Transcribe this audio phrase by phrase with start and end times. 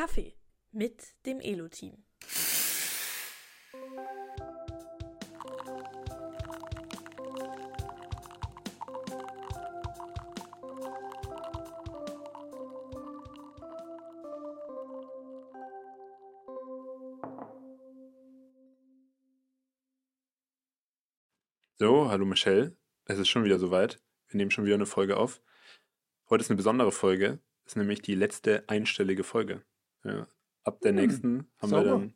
[0.00, 0.34] Kaffee
[0.72, 2.02] mit dem Elo-Team.
[21.76, 22.74] So, hallo Michelle.
[23.04, 24.00] Es ist schon wieder soweit.
[24.28, 25.42] Wir nehmen schon wieder eine Folge auf.
[26.30, 27.42] Heute ist eine besondere Folge.
[27.64, 29.62] Das ist nämlich die letzte einstellige Folge.
[30.04, 30.28] Ja.
[30.64, 32.14] Ab der Hm, nächsten haben wir, dann,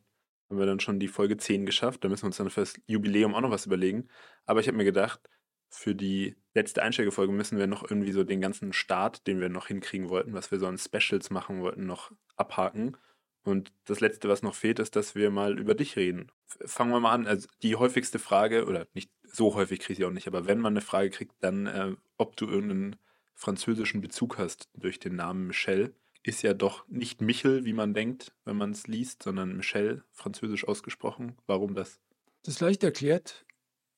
[0.49, 2.03] haben wir dann schon die Folge 10 geschafft.
[2.03, 4.07] Da müssen wir uns dann fürs Jubiläum auch noch was überlegen.
[4.45, 5.29] Aber ich habe mir gedacht,
[5.69, 9.67] für die letzte Einsteigefolge müssen wir noch irgendwie so den ganzen Start, den wir noch
[9.67, 12.97] hinkriegen wollten, was wir so an Specials machen wollten, noch abhaken.
[13.43, 16.31] Und das Letzte, was noch fehlt, ist, dass wir mal über dich reden.
[16.65, 17.27] Fangen wir mal an.
[17.27, 20.59] Also die häufigste Frage, oder nicht so häufig kriege ich sie auch nicht, aber wenn
[20.59, 22.95] man eine Frage kriegt, dann, äh, ob du irgendeinen
[23.35, 25.95] französischen Bezug hast durch den Namen Michel,
[26.25, 30.67] ist ja doch nicht Michel, wie man denkt, wenn man es liest, sondern Michel, französisch
[30.67, 31.37] ausgesprochen.
[31.45, 31.99] Warum das?
[32.43, 33.45] Das ist leicht erklärt.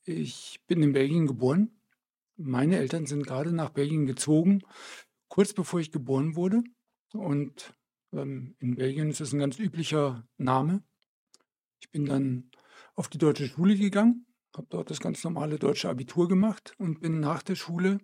[0.03, 1.81] Ich bin in Belgien geboren.
[2.35, 4.61] Meine Eltern sind gerade nach Belgien gezogen,
[5.27, 6.63] kurz bevor ich geboren wurde.
[7.13, 7.73] Und
[8.13, 10.83] ähm, in Belgien ist es ein ganz üblicher Name.
[11.79, 12.51] Ich bin dann
[12.95, 14.25] auf die deutsche Schule gegangen,
[14.55, 17.99] habe dort das ganz normale deutsche Abitur gemacht und bin nach der Schule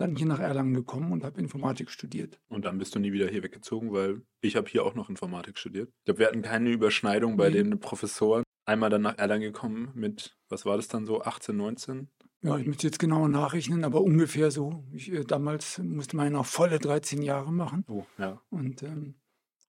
[0.00, 2.40] dann hier nach Erlangen gekommen und habe Informatik studiert.
[2.48, 5.58] Und dann bist du nie wieder hier weggezogen, weil ich habe hier auch noch Informatik
[5.58, 5.90] studiert.
[5.98, 7.62] Ich glaube, wir hatten keine Überschneidung bei Nee.
[7.62, 8.42] den Professoren.
[8.64, 12.08] Einmal dann nach Erlangen gekommen mit, was war das dann so, 18, 19?
[12.42, 14.84] Ja, ich müsste jetzt genauer nachrechnen, aber ungefähr so.
[14.92, 17.84] Ich, äh, damals musste man ja noch volle 13 Jahre machen.
[17.88, 18.40] Oh, ja.
[18.48, 19.16] Und, ähm,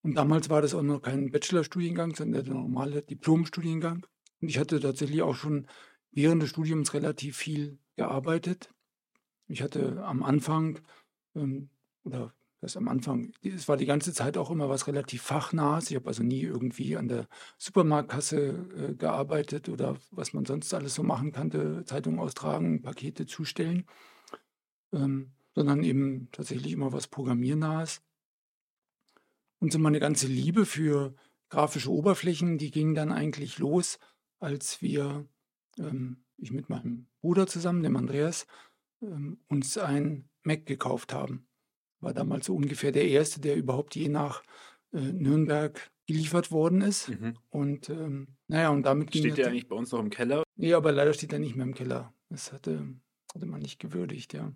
[0.04, 4.06] und damals war das auch noch kein Bachelorstudiengang, sondern der normale Diplomstudiengang.
[4.42, 5.68] Und ich hatte tatsächlich auch schon
[6.12, 8.70] während des Studiums relativ viel gearbeitet.
[9.52, 10.80] Ich hatte am Anfang,
[11.36, 11.70] ähm,
[12.04, 15.90] oder das am Anfang, es war die ganze Zeit auch immer was relativ Fachnahes.
[15.90, 17.28] Ich habe also nie irgendwie an der
[17.58, 23.86] Supermarktkasse äh, gearbeitet oder was man sonst alles so machen kannte, Zeitung austragen, Pakete zustellen,
[24.94, 28.02] ähm, sondern eben tatsächlich immer was Programmiernahes.
[29.60, 31.14] Und so meine ganze Liebe für
[31.50, 34.00] grafische Oberflächen, die ging dann eigentlich los,
[34.40, 35.28] als wir,
[35.78, 38.48] ähm, ich mit meinem Bruder zusammen, dem Andreas,
[39.02, 41.48] ähm, uns ein Mac gekauft haben.
[42.00, 44.44] War damals so ungefähr der erste, der überhaupt je nach
[44.92, 47.10] äh, Nürnberg geliefert worden ist.
[47.10, 47.38] Mhm.
[47.50, 50.44] Und ähm, naja, und damit ging Steht der eigentlich bei uns noch im Keller?
[50.56, 52.14] Nee, aber leider steht er nicht mehr im Keller.
[52.30, 52.96] Das hatte,
[53.34, 54.52] hatte man nicht gewürdigt, ja.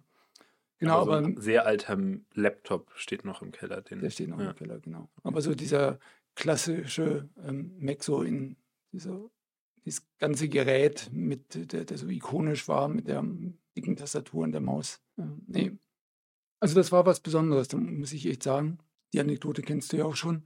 [0.80, 1.98] Genau, aber aber, so ein sehr alter
[2.34, 3.82] Laptop steht noch im Keller.
[3.82, 4.50] Den, der steht noch ja.
[4.50, 5.10] im Keller, genau.
[5.24, 6.00] Aber so dieser
[6.36, 8.58] klassische ähm, Mac, so in
[8.92, 9.30] dieser,
[9.86, 13.24] dieses ganze Gerät, mit, der, der so ikonisch war, mit der
[13.76, 15.02] dicken Tastatur und der Maus.
[15.18, 15.72] Ähm, nee.
[16.60, 18.80] Also das war was Besonderes, da muss ich echt sagen.
[19.14, 20.44] Die Anekdote kennst du ja auch schon.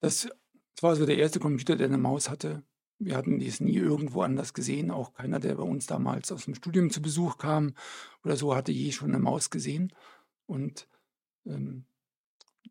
[0.00, 0.28] Das,
[0.74, 2.62] das war so der erste Computer, der eine Maus hatte.
[2.98, 4.90] Wir hatten dies nie irgendwo anders gesehen.
[4.90, 7.74] Auch keiner, der bei uns damals aus dem Studium zu Besuch kam
[8.24, 9.92] oder so, hatte je schon eine Maus gesehen.
[10.46, 10.86] Und
[11.46, 11.84] ähm,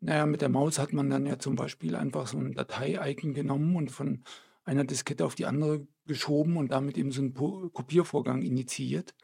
[0.00, 3.76] naja, mit der Maus hat man dann ja zum Beispiel einfach so ein Datei-Icon genommen
[3.76, 4.22] und von
[4.64, 9.14] einer Diskette auf die andere geschoben und damit eben so einen Kopiervorgang initiiert.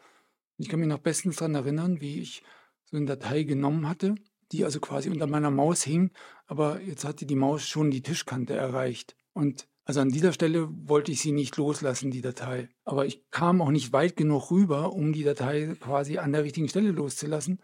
[0.59, 2.43] Ich kann mich noch bestens daran erinnern, wie ich
[2.85, 4.15] so eine Datei genommen hatte,
[4.53, 6.11] die also quasi unter meiner Maus hing,
[6.47, 9.17] aber jetzt hatte die Maus schon die Tischkante erreicht.
[9.33, 12.69] Und also an dieser Stelle wollte ich sie nicht loslassen, die Datei.
[12.85, 16.69] Aber ich kam auch nicht weit genug rüber, um die Datei quasi an der richtigen
[16.69, 17.61] Stelle loszulassen.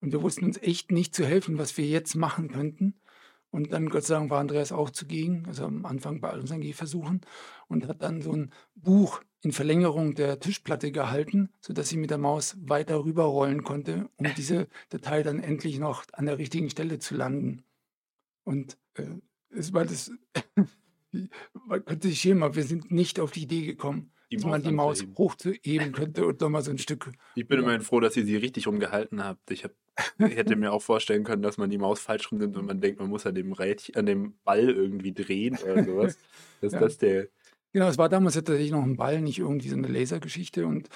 [0.00, 3.00] Und wir wussten uns echt nicht zu helfen, was wir jetzt machen könnten.
[3.50, 6.60] Und dann, Gott sei Dank, war Andreas auch zugegen, also am Anfang bei all unseren
[6.60, 7.20] Gehversuchen,
[7.68, 12.18] und hat dann so ein Buch in Verlängerung der Tischplatte gehalten, sodass ich mit der
[12.18, 17.14] Maus weiter rüberrollen konnte, um diese Datei dann endlich noch an der richtigen Stelle zu
[17.14, 17.62] landen.
[18.44, 19.06] Und äh,
[19.50, 20.10] es war das,
[21.66, 24.62] man könnte sich schämen, aber wir sind nicht auf die Idee gekommen, Die dass man
[24.62, 27.12] die Maus hochzuheben könnte und nochmal so ein Stück.
[27.36, 29.50] Ich bin immerhin froh, dass ihr sie richtig rumgehalten habt.
[29.50, 29.72] Ich, hab,
[30.22, 33.00] ich hätte mir auch vorstellen können, dass man die Maus falsch rumnimmt und man denkt,
[33.00, 36.18] man muss an dem, Rädchen, an dem Ball irgendwie drehen oder sowas.
[36.60, 36.78] Dass Ja.
[36.78, 37.28] das der,
[37.72, 40.66] Genau, es war damals ja tatsächlich noch ein Ball, nicht irgendwie so eine Lasergeschichte.
[40.66, 40.88] Und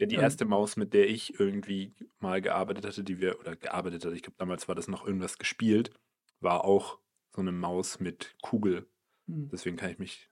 [0.00, 0.18] ja, die Ähm.
[0.18, 4.22] erste Maus, mit der ich irgendwie mal gearbeitet hatte, die wir, oder gearbeitet hatte, ich
[4.22, 5.92] glaube, damals war das noch irgendwas gespielt,
[6.40, 7.00] war auch
[7.34, 8.88] so eine Maus mit Kugel.
[9.28, 10.30] hm, Deswegen kann ich mich,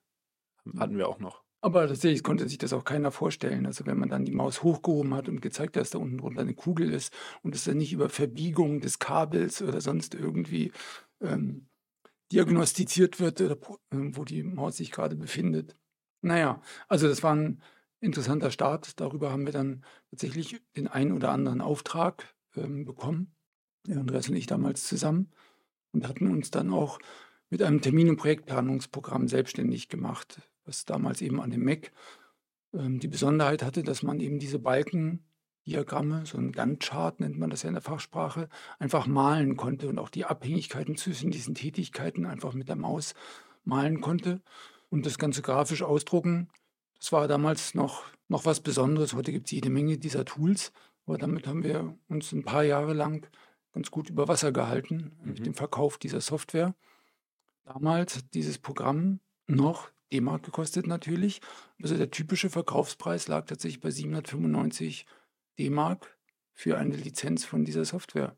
[0.65, 0.81] Mhm.
[0.81, 1.45] hatten wir auch noch.
[1.67, 3.67] Aber tatsächlich konnte sich das auch keiner vorstellen.
[3.67, 6.43] Also wenn man dann die Maus hochgehoben hat und gezeigt hat, dass da unten drunter
[6.43, 10.71] eine Kugel ist und es dann nicht über Verbiegung des Kabels oder sonst irgendwie
[11.21, 11.67] ähm,
[12.31, 13.57] diagnostiziert wird, oder, äh,
[13.91, 15.77] wo die Maus sich gerade befindet.
[16.23, 17.61] Naja, also das war ein
[17.99, 19.01] interessanter Start.
[19.01, 23.35] Darüber haben wir dann tatsächlich den einen oder anderen Auftrag ähm, bekommen,
[23.89, 25.33] der Andreas und ich damals zusammen,
[25.91, 27.01] und hatten uns dann auch
[27.51, 31.93] mit einem Termin- und Projektplanungsprogramm selbstständig gemacht, was damals eben an dem Mac
[32.75, 37.63] ähm, die Besonderheit hatte, dass man eben diese Balkendiagramme, so ein Gantt-Chart nennt man das
[37.63, 38.49] ja in der Fachsprache,
[38.79, 43.15] einfach malen konnte und auch die Abhängigkeiten zwischen diesen Tätigkeiten einfach mit der Maus
[43.65, 44.43] malen konnte
[44.91, 46.49] und das Ganze grafisch ausdrucken.
[46.99, 49.15] Das war damals noch, noch was Besonderes.
[49.15, 50.73] Heute gibt es jede Menge dieser Tools,
[51.07, 53.27] aber damit haben wir uns ein paar Jahre lang
[53.73, 55.33] ganz gut über Wasser gehalten mhm.
[55.33, 56.75] mit dem Verkauf dieser Software.
[57.65, 61.41] Damals hat dieses Programm noch D-Mark gekostet natürlich.
[61.83, 65.07] Also der typische Verkaufspreis lag tatsächlich bei 795
[65.59, 66.17] D-Mark
[66.53, 68.37] für eine Lizenz von dieser Software.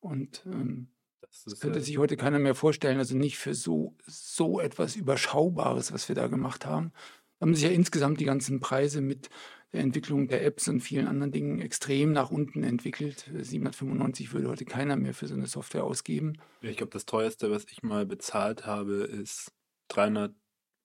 [0.00, 0.88] Und ähm,
[1.20, 2.98] das, das könnte ja sich heute keiner mehr vorstellen.
[2.98, 6.92] Also nicht für so, so etwas Überschaubares, was wir da gemacht haben.
[7.38, 9.30] Da haben sich ja insgesamt die ganzen Preise mit
[9.72, 13.28] der Entwicklung der Apps und vielen anderen Dingen extrem nach unten entwickelt.
[13.36, 16.34] 795 würde heute keiner mehr für so eine Software ausgeben.
[16.60, 19.52] Ich glaube, das teuerste, was ich mal bezahlt habe, ist
[19.88, 20.32] 300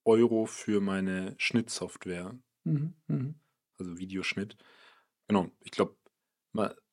[0.10, 2.38] Euro für meine Schnittsoftware.
[2.64, 3.34] Mhm, mh.
[3.78, 4.58] Also Videoschnitt.
[5.28, 5.96] Genau, ich glaube,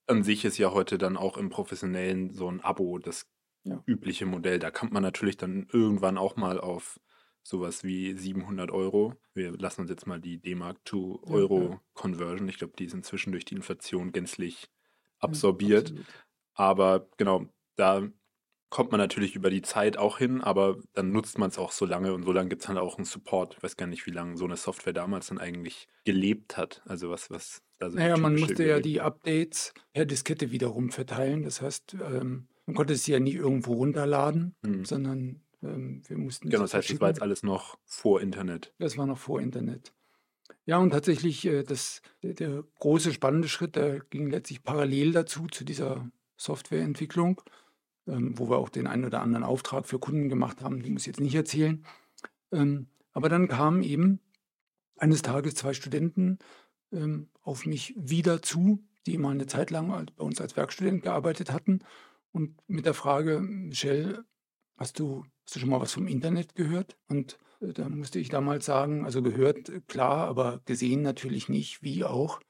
[0.07, 3.27] an sich ist ja heute dann auch im Professionellen so ein Abo das
[3.65, 3.83] ja.
[3.87, 4.59] übliche Modell.
[4.59, 7.01] Da kommt man natürlich dann irgendwann auch mal auf
[7.43, 9.15] sowas wie 700 Euro.
[9.35, 12.49] Wir lassen uns jetzt mal die D-Mark to Euro ja, Conversion.
[12.49, 14.69] Ich glaube, die ist inzwischen durch die Inflation gänzlich
[15.19, 15.95] absorbiert.
[16.55, 17.47] Aber genau,
[17.77, 18.09] da
[18.77, 21.87] kommt man natürlich über die Zeit auch hin, aber dann nutzt man es auch so
[21.87, 23.55] lange und so lange gibt es dann auch einen Support.
[23.57, 26.83] Ich weiß gar nicht, wie lange so eine Software damals dann eigentlich gelebt hat.
[26.85, 31.43] Also was, was da so Naja, man musste ja die Updates per Diskette wiederum verteilen.
[31.43, 34.85] Das heißt, ähm, man konnte sie ja nie irgendwo runterladen, hm.
[34.85, 36.51] sondern ähm, wir mussten.
[36.51, 38.75] Genau, das heißt, das war jetzt alles noch vor Internet.
[38.79, 39.95] Das war noch vor Internet.
[40.67, 45.47] Ja, und tatsächlich, äh, das, der, der große spannende Schritt, der ging letztlich parallel dazu,
[45.47, 47.41] zu dieser Softwareentwicklung,
[48.07, 51.03] ähm, wo wir auch den einen oder anderen Auftrag für Kunden gemacht haben, die muss
[51.03, 51.85] ich jetzt nicht erzählen.
[52.53, 54.21] Ähm, aber dann kamen eben
[54.97, 56.39] eines Tages zwei Studenten
[56.93, 61.53] ähm, auf mich wieder zu, die mal eine Zeit lang bei uns als Werkstudent gearbeitet
[61.53, 61.81] hatten
[62.33, 64.25] und mit der Frage, Michelle,
[64.77, 66.97] hast du Hast du schon mal was vom Internet gehört?
[67.09, 72.03] Und äh, da musste ich damals sagen, also gehört, klar, aber gesehen natürlich nicht, wie
[72.03, 72.41] auch.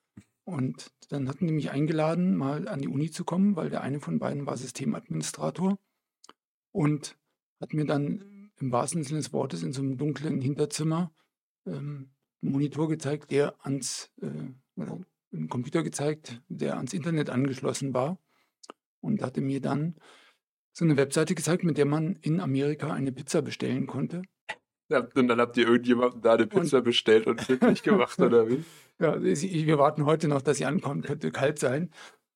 [0.46, 3.98] Und dann hatten die mich eingeladen, mal an die Uni zu kommen, weil der eine
[3.98, 5.76] von beiden war Systemadministrator
[6.70, 7.18] und
[7.60, 11.12] hat mir dann im wahrsten Sinne des Wortes in so einem dunklen Hinterzimmer
[11.66, 12.10] ähm,
[12.42, 14.28] einen Monitor gezeigt, der ans, äh,
[15.32, 18.20] einen Computer gezeigt, der ans Internet angeschlossen war
[19.00, 19.96] und hatte mir dann
[20.70, 24.22] so eine Webseite gezeigt, mit der man in Amerika eine Pizza bestellen konnte.
[24.88, 28.64] Und dann habt ihr irgendjemandem da eine Pizza und, bestellt und glücklich gemacht, oder wie?
[28.98, 31.90] Ja, wir warten heute noch, dass sie ankommt, könnte kalt sein.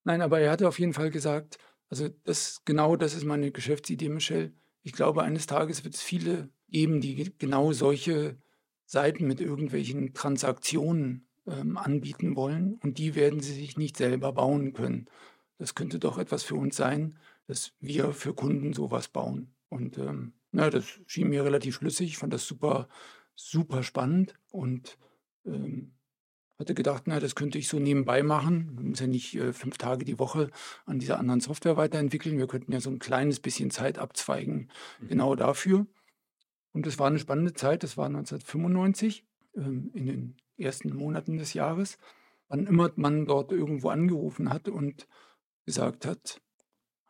[0.05, 1.57] Nein, aber er hatte auf jeden Fall gesagt,
[1.89, 4.53] also das genau das ist meine Geschäftsidee, Michelle.
[4.83, 8.37] Ich glaube, eines Tages wird es viele geben, die genau solche
[8.85, 14.75] Seiten mit irgendwelchen Transaktionen ähm, anbieten wollen und die werden sie sich nicht selber bauen
[14.75, 15.07] können.
[15.59, 19.55] Das könnte doch etwas für uns sein, dass wir für Kunden sowas bauen.
[19.69, 22.89] Und ähm, na, das schien mir relativ schlüssig, fand das super,
[23.35, 24.99] super spannend und
[25.45, 25.93] ähm,
[26.59, 28.77] hatte gedacht, na, das könnte ich so nebenbei machen.
[28.77, 30.51] Wir müssen ja nicht äh, fünf Tage die Woche
[30.85, 32.39] an dieser anderen Software weiterentwickeln.
[32.39, 34.71] Wir könnten ja so ein kleines bisschen Zeit abzweigen,
[35.01, 35.09] mhm.
[35.09, 35.87] genau dafür.
[36.73, 39.27] Und es war eine spannende Zeit, das war 1995,
[39.57, 41.99] ähm, in den ersten Monaten des Jahres,
[42.49, 45.09] wann immer man dort irgendwo angerufen hat und
[45.65, 46.43] gesagt hat,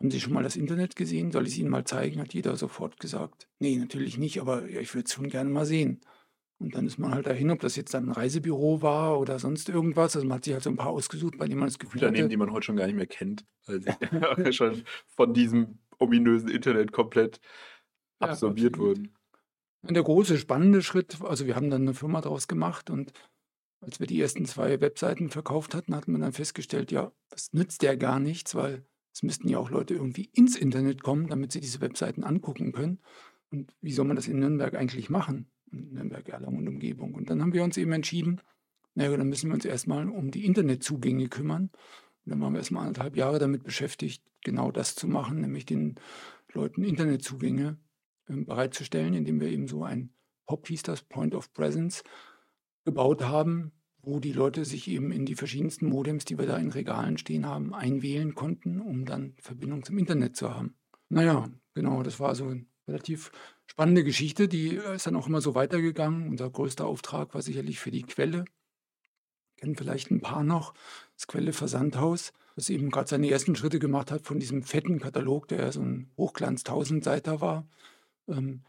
[0.00, 1.30] haben Sie schon mal das Internet gesehen?
[1.30, 2.20] Soll ich es Ihnen mal zeigen?
[2.20, 3.48] Hat jeder sofort gesagt.
[3.58, 6.00] Nee, natürlich nicht, aber ja, ich würde es schon gerne mal sehen.
[6.58, 9.68] Und dann ist man halt dahin, ob das jetzt dann ein Reisebüro war oder sonst
[9.68, 10.14] irgendwas.
[10.14, 12.24] Also man hat sich halt so ein paar ausgesucht, bei denen man das Gefühl Unternehmen,
[12.24, 12.28] hatte.
[12.30, 13.90] die man heute schon gar nicht mehr kennt, weil sie
[14.52, 17.40] schon von diesem ominösen Internet komplett
[18.20, 18.98] ja, absorbiert absolut.
[18.98, 19.14] wurden.
[19.82, 23.12] Und der große spannende Schritt, also wir haben dann eine Firma daraus gemacht und
[23.80, 27.82] als wir die ersten zwei Webseiten verkauft hatten, hat man dann festgestellt, ja, das nützt
[27.82, 28.84] ja gar nichts, weil
[29.20, 33.00] es müssten ja auch Leute irgendwie ins Internet kommen, damit sie diese Webseiten angucken können.
[33.50, 35.50] Und wie soll man das in Nürnberg eigentlich machen?
[35.70, 37.12] In Nürnberg, Erlangen und Umgebung.
[37.12, 38.40] Und dann haben wir uns eben entschieden,
[38.94, 41.64] naja, dann müssen wir uns erstmal um die Internetzugänge kümmern.
[41.64, 45.96] Und dann waren wir erstmal anderthalb Jahre damit beschäftigt, genau das zu machen, nämlich den
[46.54, 47.76] Leuten Internetzugänge
[48.26, 50.14] äh, bereitzustellen, indem wir eben so ein
[50.46, 52.04] POP hieß das, Point of Presence,
[52.86, 53.72] gebaut haben,
[54.02, 57.46] wo die Leute sich eben in die verschiedensten Modems, die wir da in Regalen stehen
[57.46, 60.74] haben, einwählen konnten, um dann Verbindung zum Internet zu haben.
[61.08, 63.30] Naja, genau, das war so eine relativ
[63.66, 66.28] spannende Geschichte, die ist dann auch immer so weitergegangen.
[66.28, 68.44] Unser größter Auftrag war sicherlich für die Quelle.
[69.56, 70.74] Kennen vielleicht ein paar noch,
[71.14, 75.48] das Quelle Versandhaus, das eben gerade seine ersten Schritte gemacht hat von diesem fetten Katalog,
[75.48, 77.68] der so ein Hochglanz-Tausendseiter war,
[78.28, 78.62] ähm,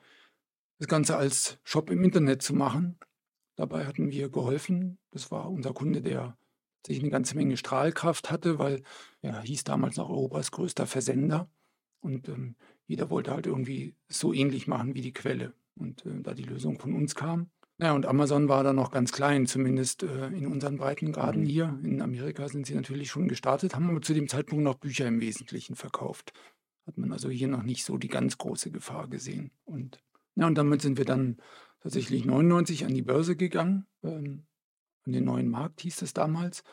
[0.80, 2.98] das Ganze als Shop im Internet zu machen.
[3.56, 4.98] Dabei hatten wir geholfen.
[5.12, 6.38] Das war unser Kunde, der
[6.86, 8.82] sich eine ganze Menge Strahlkraft hatte, weil
[9.22, 11.50] er hieß damals noch Europas größter Versender.
[12.00, 12.56] Und ähm,
[12.88, 15.54] jeder wollte halt irgendwie so ähnlich machen wie die Quelle.
[15.76, 17.52] Und äh, da die Lösung von uns kam.
[17.78, 21.48] Ja, und Amazon war da noch ganz klein, zumindest äh, in unseren Breitengraden Mhm.
[21.48, 21.80] hier.
[21.84, 25.20] In Amerika sind sie natürlich schon gestartet, haben aber zu dem Zeitpunkt noch Bücher im
[25.22, 26.34] Wesentlichen verkauft.
[26.86, 29.52] Hat man also hier noch nicht so die ganz große Gefahr gesehen.
[29.66, 30.00] Und
[30.36, 31.38] ja, und damit sind wir dann
[31.82, 34.46] tatsächlich 99 an die Börse gegangen, ähm,
[35.06, 36.64] an den neuen Markt hieß es damals,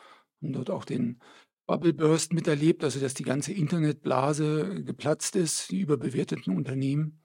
[0.41, 1.19] haben dort auch den
[1.65, 7.21] Bubble Burst miterlebt, also dass die ganze Internetblase geplatzt ist, die überbewerteten Unternehmen.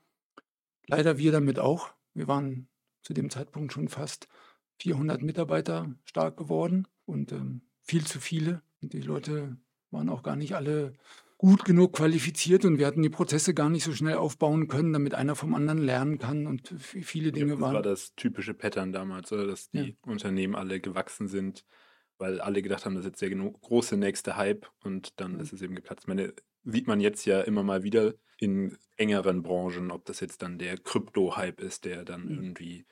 [0.87, 1.95] Leider wir damit auch.
[2.12, 2.69] Wir waren
[3.03, 4.29] zu dem Zeitpunkt schon fast
[4.81, 8.62] 400 Mitarbeiter stark geworden und ähm, viel zu viele.
[8.83, 9.57] Und die Leute
[9.91, 10.95] waren auch gar nicht alle
[11.38, 15.14] gut genug qualifiziert und wir hatten die Prozesse gar nicht so schnell aufbauen können, damit
[15.14, 17.73] einer vom anderen lernen kann und viele Ja, Dinge das waren.
[17.73, 19.47] war das typische Pattern damals, oder?
[19.47, 19.95] Dass die Ja.
[20.03, 21.64] Unternehmen alle gewachsen sind,
[22.19, 25.41] weil alle gedacht haben, das ist jetzt der große nächste Hype und dann Ja.
[25.41, 26.07] ist es eben geplatzt.
[26.07, 26.33] Meine,
[26.64, 30.79] sieht man jetzt ja immer mal wieder in engeren Branchen, ob das jetzt dann der
[30.79, 32.35] Krypto-Hype ist, der dann Mhm.
[32.35, 32.87] irgendwie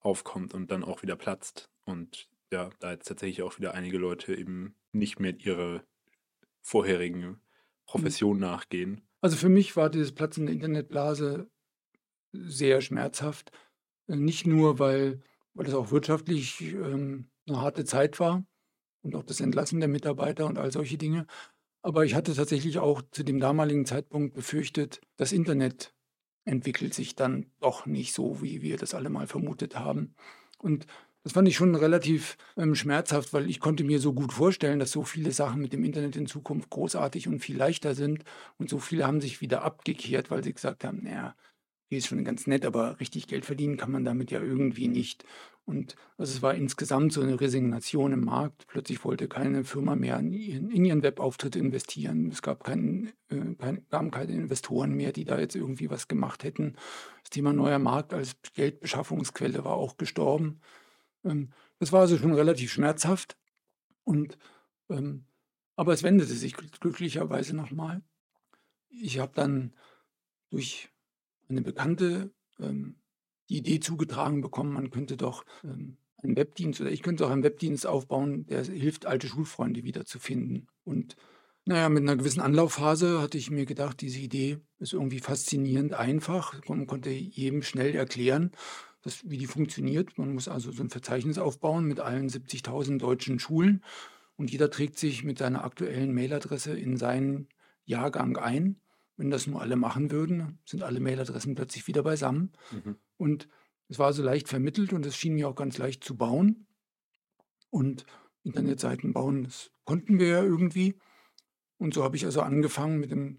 [0.00, 1.70] aufkommt und dann auch wieder platzt.
[1.84, 5.84] Und ja, da jetzt tatsächlich auch wieder einige Leute eben nicht mehr ihrer
[6.62, 7.40] vorherigen
[7.86, 9.02] Profession nachgehen.
[9.20, 11.50] Also für mich war dieses Platzen der Internetblase
[12.32, 13.50] sehr schmerzhaft.
[14.08, 15.22] Äh, Nicht nur, weil,
[15.54, 18.44] weil es auch wirtschaftlich ähm, eine harte Zeit war
[19.02, 21.26] und auch das Entlassen der Mitarbeiter und all solche Dinge.
[21.82, 25.94] Aber ich hatte tatsächlich auch zu dem damaligen Zeitpunkt befürchtet, das Internet
[26.44, 30.14] entwickelt sich dann doch nicht so, wie wir das alle mal vermutet haben.
[30.58, 30.86] Und
[31.26, 34.92] das fand ich schon relativ ähm, schmerzhaft, weil ich konnte mir so gut vorstellen, dass
[34.92, 38.22] so viele Sachen mit dem Internet in Zukunft großartig und viel leichter sind.
[38.58, 41.34] Und so viele haben sich wieder abgekehrt, weil sie gesagt haben, naja,
[41.88, 45.24] hier ist schon ganz nett, aber richtig Geld verdienen kann man damit ja irgendwie nicht.
[45.64, 48.68] Und also es war insgesamt so eine Resignation im Markt.
[48.68, 52.30] Plötzlich wollte keine Firma mehr in ihren, in ihren Webauftritt investieren.
[52.30, 56.44] Es gab keinen, äh, kein, gaben keine Investoren mehr, die da jetzt irgendwie was gemacht
[56.44, 56.76] hätten.
[57.24, 60.60] Das Thema neuer Markt als Geldbeschaffungsquelle war auch gestorben.
[61.26, 63.36] Ähm, das war also schon relativ schmerzhaft.
[64.04, 64.38] Und,
[64.88, 65.26] ähm,
[65.76, 68.02] aber es wendete sich gl- glücklicherweise nochmal.
[68.88, 69.74] Ich habe dann
[70.50, 70.90] durch
[71.48, 72.96] eine Bekannte ähm,
[73.48, 77.44] die Idee zugetragen bekommen, man könnte doch ähm, einen Webdienst oder ich könnte auch einen
[77.44, 80.68] Webdienst aufbauen, der hilft, alte Schulfreunde wiederzufinden.
[80.84, 81.16] Und
[81.64, 86.60] naja, mit einer gewissen Anlaufphase hatte ich mir gedacht, diese Idee ist irgendwie faszinierend einfach.
[86.68, 88.52] Man konnte jedem schnell erklären,
[89.06, 90.18] dass, wie die funktioniert.
[90.18, 93.84] Man muss also so ein Verzeichnis aufbauen mit allen 70.000 deutschen Schulen
[94.36, 97.48] und jeder trägt sich mit seiner aktuellen Mailadresse in seinen
[97.84, 98.80] Jahrgang ein.
[99.16, 102.52] Wenn das nur alle machen würden, sind alle Mailadressen plötzlich wieder beisammen.
[102.72, 102.96] Mhm.
[103.16, 103.48] Und
[103.88, 106.66] es war so leicht vermittelt und es schien mir auch ganz leicht zu bauen.
[107.70, 108.04] Und
[108.42, 110.98] Internetseiten bauen, das konnten wir ja irgendwie.
[111.78, 113.36] Und so habe ich also angefangen mit einer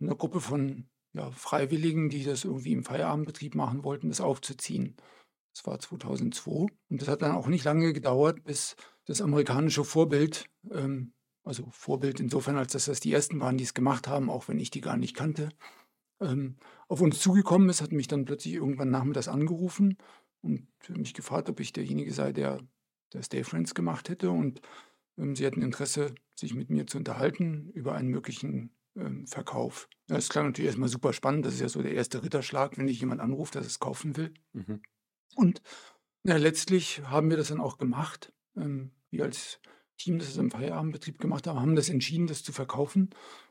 [0.00, 4.96] einer Gruppe von ja, Freiwilligen, die das irgendwie im Feierabendbetrieb machen wollten, das aufzuziehen.
[5.54, 6.50] Das war 2002.
[6.50, 11.12] Und das hat dann auch nicht lange gedauert, bis das amerikanische Vorbild, ähm,
[11.44, 14.60] also Vorbild insofern, als dass das die ersten waren, die es gemacht haben, auch wenn
[14.60, 15.50] ich die gar nicht kannte,
[16.20, 16.56] ähm,
[16.88, 19.98] auf uns zugekommen ist, hat mich dann plötzlich irgendwann nachmittags angerufen
[20.40, 22.60] und mich gefragt, ob ich derjenige sei, der
[23.12, 24.30] der Stay Friends gemacht hätte.
[24.30, 24.60] Und
[25.18, 29.88] ähm, sie hatten Interesse, sich mit mir zu unterhalten über einen möglichen ähm, Verkauf.
[30.06, 31.46] Das klang natürlich erstmal super spannend.
[31.46, 34.34] Das ist ja so der erste Ritterschlag, wenn dich jemand anruft, dass es kaufen will.
[34.52, 34.82] Mhm.
[35.34, 35.62] Und
[36.24, 38.32] ja, letztlich haben wir das dann auch gemacht.
[38.56, 39.60] Ähm, wir als
[39.96, 43.10] Team, das es im Feierabendbetrieb gemacht haben, haben das entschieden, das zu verkaufen.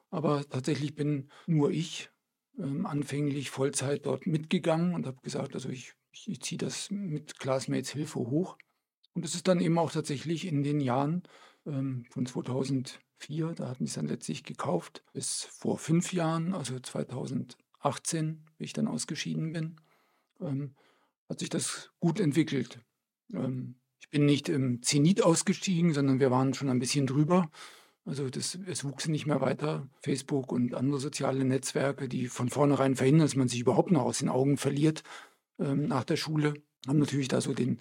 [0.09, 2.09] Aber tatsächlich bin nur ich
[2.57, 7.39] ähm, anfänglich Vollzeit dort mitgegangen und habe gesagt, also ich, ich, ich ziehe das mit
[7.39, 8.57] Classmates Hilfe hoch.
[9.13, 11.23] Und es ist dann eben auch tatsächlich in den Jahren
[11.65, 16.79] ähm, von 2004, da hatten sie es dann letztlich gekauft, bis vor fünf Jahren, also
[16.79, 19.79] 2018, wie ich dann ausgeschieden bin,
[20.39, 20.75] ähm,
[21.29, 22.79] hat sich das gut entwickelt.
[23.33, 27.49] Ähm, ich bin nicht im Zenit ausgestiegen, sondern wir waren schon ein bisschen drüber.
[28.03, 29.87] Also das, es wuchs nicht mehr weiter.
[30.01, 34.19] Facebook und andere soziale Netzwerke, die von vornherein verhindern, dass man sich überhaupt noch aus
[34.19, 35.03] den Augen verliert
[35.59, 36.55] ähm, nach der Schule,
[36.87, 37.79] haben natürlich da so den,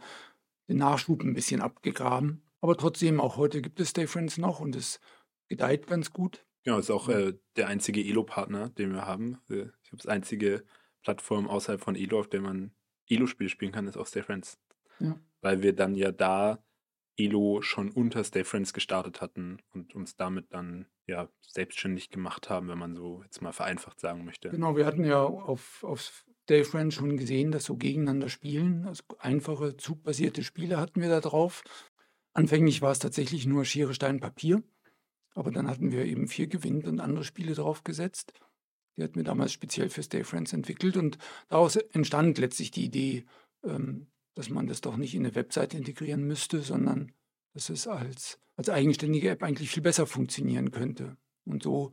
[0.68, 2.42] den Nachschub ein bisschen abgegraben.
[2.60, 5.00] Aber trotzdem, auch heute gibt es Stay Friends noch und es
[5.48, 6.46] gedeiht ganz gut.
[6.62, 9.40] Genau, ist auch äh, der einzige Elo-Partner, den wir haben.
[9.48, 10.64] Äh, Ich glaube, das einzige
[11.02, 12.72] Plattform außerhalb von Elo, auf der man
[13.08, 14.58] Elo-Spiele spielen kann, ist auch Stay Friends.
[14.98, 15.18] Ja.
[15.40, 16.62] Weil wir dann ja da
[17.16, 22.68] Elo schon unter Stay Friends gestartet hatten und uns damit dann ja selbstständig gemacht haben,
[22.68, 24.50] wenn man so jetzt mal vereinfacht sagen möchte.
[24.50, 29.02] Genau, wir hatten ja auf, auf Stay Friends schon gesehen, dass so gegeneinander spielen, also
[29.18, 31.62] einfache zugbasierte Spiele hatten wir da drauf.
[32.32, 34.62] Anfänglich war es tatsächlich nur Schere, Stein, Papier,
[35.34, 38.32] aber dann hatten wir eben vier Gewinn und andere Spiele draufgesetzt.
[38.96, 41.18] Die hatten wir damals speziell für Stay Friends entwickelt und
[41.48, 43.24] daraus entstand letztlich die Idee,
[43.64, 47.12] ähm, dass man das doch nicht in eine Webseite integrieren müsste, sondern
[47.52, 51.16] dass es als, als eigenständige App eigentlich viel besser funktionieren könnte.
[51.44, 51.92] Und so,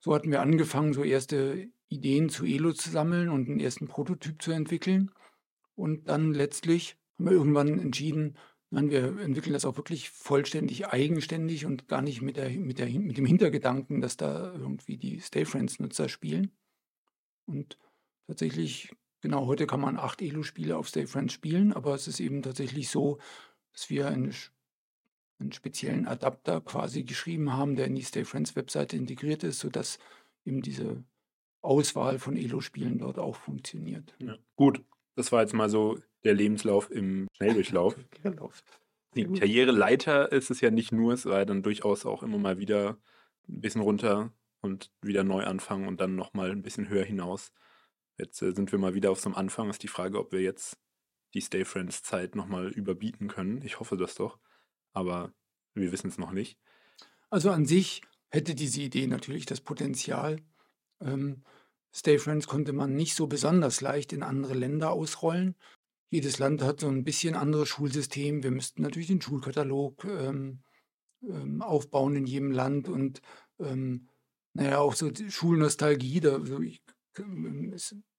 [0.00, 4.42] so hatten wir angefangen, so erste Ideen zu Elo zu sammeln und einen ersten Prototyp
[4.42, 5.10] zu entwickeln.
[5.74, 8.36] Und dann letztlich haben wir irgendwann entschieden,
[8.70, 12.88] nein, wir entwickeln das auch wirklich vollständig eigenständig und gar nicht mit, der, mit, der,
[12.88, 16.52] mit dem Hintergedanken, dass da irgendwie die Stay Friends-Nutzer spielen.
[17.46, 17.78] Und
[18.26, 22.42] tatsächlich Genau, heute kann man acht Elo-Spiele auf Stay Friends spielen, aber es ist eben
[22.42, 23.18] tatsächlich so,
[23.72, 24.30] dass wir eine,
[25.40, 29.98] einen speziellen Adapter quasi geschrieben haben, der in die Stay Friends Webseite integriert ist, sodass
[30.44, 31.02] eben diese
[31.62, 34.14] Auswahl von Elo-Spielen dort auch funktioniert.
[34.20, 34.36] Ja.
[34.54, 34.84] Gut,
[35.16, 37.96] das war jetzt mal so der Lebenslauf im Schnelldurchlauf.
[39.14, 42.58] Die Karriereleiter ist es ja nicht nur, es war ja dann durchaus auch immer mal
[42.58, 42.98] wieder
[43.48, 47.52] ein bisschen runter und wieder neu anfangen und dann nochmal ein bisschen höher hinaus.
[48.18, 49.70] Jetzt äh, sind wir mal wieder auf so einem Anfang.
[49.70, 50.78] Ist die Frage, ob wir jetzt
[51.34, 53.62] die Stay Friends Zeit nochmal überbieten können.
[53.62, 54.38] Ich hoffe das doch.
[54.92, 55.32] Aber
[55.74, 56.58] wir wissen es noch nicht.
[57.30, 60.40] Also an sich hätte diese Idee natürlich das Potenzial.
[61.00, 61.44] Ähm,
[61.94, 65.54] Stay Friends konnte man nicht so besonders leicht in andere Länder ausrollen.
[66.10, 68.42] Jedes Land hat so ein bisschen anderes Schulsystem.
[68.42, 70.60] Wir müssten natürlich den Schulkatalog ähm,
[71.22, 73.20] ähm, aufbauen in jedem Land und
[73.58, 74.08] ähm,
[74.54, 76.20] naja, auch so Schulnostalgie.
[76.20, 76.82] Da, also ich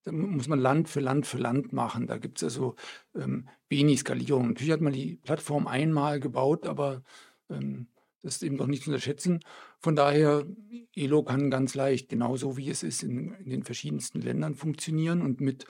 [0.04, 2.08] da muss man Land für Land für Land machen.
[2.08, 2.76] Da gibt es also
[3.16, 4.50] ähm, wenig Skalierung.
[4.50, 7.04] Natürlich hat man die Plattform einmal gebaut, aber
[7.50, 7.88] ähm,
[8.22, 9.40] das ist eben doch nicht zu unterschätzen.
[9.80, 10.46] Von daher,
[10.96, 15.22] Elo kann ganz leicht, genauso wie es ist, in, in den verschiedensten Ländern funktionieren.
[15.22, 15.66] Und mit,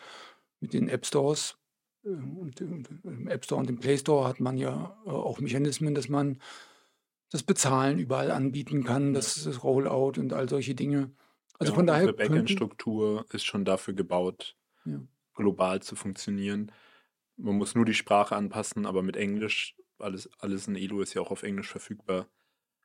[0.60, 1.59] mit den App Stores
[2.14, 5.96] und, und, im App Store und im Play Store hat man ja äh, auch Mechanismen,
[5.96, 6.40] dass man
[7.32, 11.12] das Bezahlen überall anbieten kann, das, das Rollout und all solche Dinge.
[11.60, 12.08] Also ja, von daher.
[12.08, 15.00] Unsere Backend-Struktur ist schon dafür gebaut, ja.
[15.36, 16.72] global zu funktionieren.
[17.38, 21.22] Man muss nur die Sprache anpassen, aber mit Englisch, alles, alles in Elo ist ja
[21.22, 22.28] auch auf Englisch verfügbar,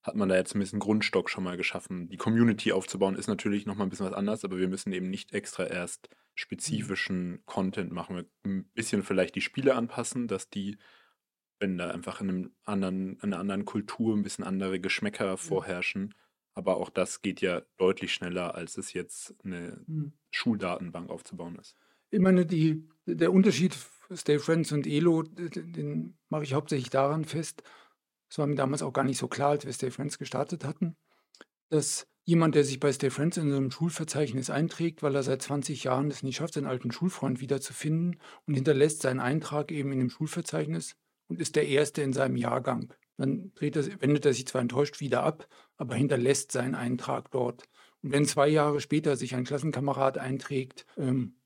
[0.05, 2.09] hat man da jetzt ein bisschen Grundstock schon mal geschaffen.
[2.09, 5.33] Die Community aufzubauen ist natürlich nochmal ein bisschen was anderes, aber wir müssen eben nicht
[5.33, 6.17] extra erst mhm.
[6.35, 8.17] spezifischen Content machen.
[8.17, 10.77] Wir ein bisschen vielleicht die Spiele anpassen, dass die,
[11.59, 16.15] wenn da einfach in, einem anderen, in einer anderen Kultur ein bisschen andere Geschmäcker vorherrschen,
[16.53, 20.13] aber auch das geht ja deutlich schneller, als es jetzt eine hm.
[20.31, 21.77] Schuldatenbank aufzubauen ist.
[22.11, 23.77] Ich meine, die, der Unterschied
[24.13, 27.63] Stay Friends und Elo, den mache ich hauptsächlich daran fest,
[28.35, 30.97] das war mir damals auch gar nicht so klar, als wir Stay Friends gestartet hatten,
[31.69, 35.41] dass jemand, der sich bei Stay Friends in so einem Schulverzeichnis einträgt, weil er seit
[35.41, 40.01] 20 Jahren es nicht schafft, seinen alten Schulfreund wiederzufinden und hinterlässt seinen Eintrag eben in
[40.01, 40.97] dem Schulverzeichnis
[41.29, 42.93] und ist der Erste in seinem Jahrgang.
[43.19, 47.69] Dann er, wendet er sich zwar enttäuscht wieder ab, aber hinterlässt seinen Eintrag dort.
[48.03, 51.37] Und wenn zwei Jahre später sich ein Klassenkamerad einträgt ähm,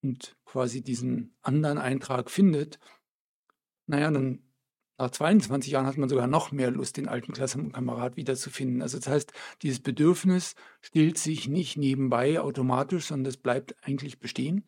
[0.00, 2.78] und quasi diesen anderen Eintrag findet,
[3.88, 4.45] naja, dann
[4.98, 8.80] nach 22 Jahren hat man sogar noch mehr Lust, den alten Klassenkamerad wiederzufinden.
[8.80, 9.32] Also das heißt,
[9.62, 14.64] dieses Bedürfnis stillt sich nicht nebenbei automatisch, sondern das bleibt eigentlich bestehen.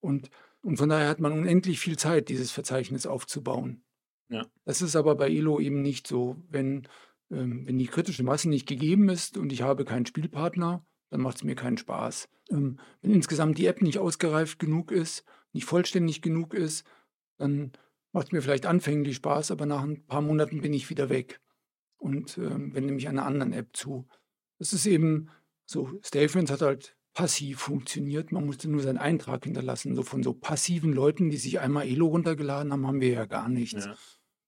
[0.00, 0.30] Und,
[0.62, 3.84] und von daher hat man unendlich viel Zeit, dieses Verzeichnis aufzubauen.
[4.28, 4.46] Ja.
[4.64, 6.36] Das ist aber bei Elo eben nicht so.
[6.48, 6.88] Wenn,
[7.30, 11.36] ähm, wenn die kritische Masse nicht gegeben ist und ich habe keinen Spielpartner, dann macht
[11.36, 12.28] es mir keinen Spaß.
[12.50, 16.84] Ähm, wenn insgesamt die App nicht ausgereift genug ist, nicht vollständig genug ist,
[17.38, 17.72] dann
[18.12, 21.40] macht mir vielleicht anfänglich Spaß, aber nach ein paar Monaten bin ich wieder weg
[21.98, 24.06] und ähm, wende mich einer anderen App zu.
[24.58, 25.30] Das ist eben
[25.64, 28.32] so, Stayfriends hat halt passiv funktioniert.
[28.32, 29.94] Man musste nur seinen Eintrag hinterlassen.
[29.94, 33.48] So von so passiven Leuten, die sich einmal Elo runtergeladen haben, haben wir ja gar
[33.48, 33.84] nichts.
[33.84, 33.96] Ja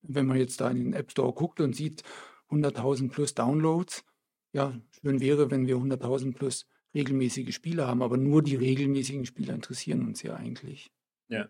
[0.02, 2.02] wenn man jetzt da in den App Store guckt und sieht
[2.50, 4.04] 100.000 plus Downloads,
[4.52, 9.54] ja, schön wäre, wenn wir 100.000 plus regelmäßige Spiele haben, aber nur die regelmäßigen Spiele
[9.54, 10.92] interessieren uns ja eigentlich.
[11.28, 11.48] Ja.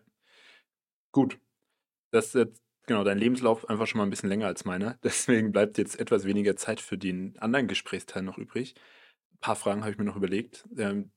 [1.11, 1.39] Gut.
[2.13, 4.99] Das ist jetzt, genau, dein Lebenslauf einfach schon mal ein bisschen länger als meiner.
[5.03, 8.75] Deswegen bleibt jetzt etwas weniger Zeit für den anderen Gesprächsteil noch übrig.
[9.33, 10.63] Ein paar Fragen habe ich mir noch überlegt.
[10.77, 11.11] Ähm,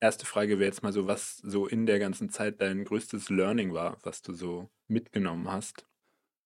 [0.00, 3.74] erste Frage wäre jetzt mal so, was so in der ganzen Zeit dein größtes Learning
[3.74, 5.86] war, was du so mitgenommen hast.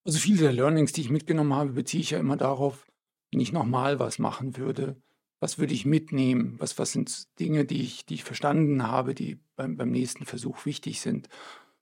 [0.04, 2.90] Also viele der Learnings, die ich mitgenommen habe, beziehe ich ja immer darauf,
[3.30, 5.00] wenn ich nochmal was machen würde,
[5.38, 6.56] was würde ich mitnehmen?
[6.58, 10.66] Was, was sind Dinge, die ich, die ich verstanden habe, die beim, beim nächsten Versuch
[10.66, 11.28] wichtig sind?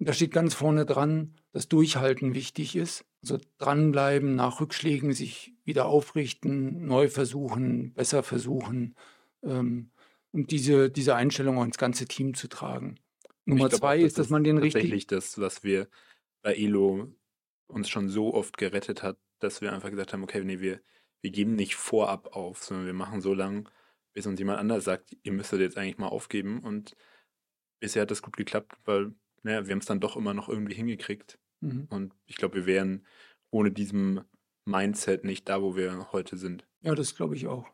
[0.00, 3.04] Und da steht ganz vorne dran, dass Durchhalten wichtig ist.
[3.22, 8.96] Also dranbleiben, nach Rückschlägen sich wieder aufrichten, neu versuchen, besser versuchen
[9.42, 9.90] ähm,
[10.32, 12.98] und diese, diese Einstellung auch ins ganze Team zu tragen.
[13.44, 14.72] Nummer glaub, zwei ist, dass man den richtig.
[14.72, 15.86] Tatsächlich das, was wir
[16.40, 17.14] bei Elo
[17.66, 20.80] uns schon so oft gerettet hat, dass wir einfach gesagt haben, okay, nee, wir,
[21.20, 23.64] wir geben nicht vorab auf, sondern wir machen so lange,
[24.14, 26.60] bis uns jemand anders sagt, ihr müsstet jetzt eigentlich mal aufgeben.
[26.60, 26.96] Und
[27.80, 30.74] bisher hat das gut geklappt, weil naja, wir haben es dann doch immer noch irgendwie
[30.74, 31.38] hingekriegt.
[31.60, 31.86] Mhm.
[31.90, 33.06] Und ich glaube, wir wären
[33.50, 34.22] ohne diesem
[34.64, 36.66] Mindset nicht da, wo wir heute sind.
[36.82, 37.68] Ja, das glaube ich auch.